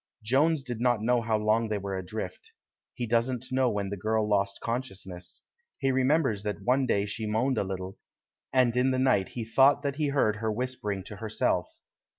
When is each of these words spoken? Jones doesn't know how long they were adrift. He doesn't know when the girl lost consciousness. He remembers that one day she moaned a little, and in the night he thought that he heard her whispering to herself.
Jones 0.23 0.63
doesn't 0.63 1.05
know 1.05 1.21
how 1.21 1.37
long 1.37 1.69
they 1.69 1.77
were 1.77 1.95
adrift. 1.95 2.53
He 2.95 3.05
doesn't 3.05 3.51
know 3.51 3.69
when 3.69 3.89
the 3.91 3.97
girl 3.97 4.27
lost 4.27 4.59
consciousness. 4.59 5.41
He 5.77 5.91
remembers 5.91 6.41
that 6.41 6.63
one 6.63 6.87
day 6.87 7.05
she 7.05 7.27
moaned 7.27 7.59
a 7.59 7.63
little, 7.63 7.99
and 8.51 8.75
in 8.75 8.89
the 8.89 8.97
night 8.97 9.29
he 9.29 9.45
thought 9.45 9.83
that 9.83 9.97
he 9.97 10.07
heard 10.07 10.37
her 10.37 10.51
whispering 10.51 11.03
to 11.03 11.17
herself. 11.17 11.69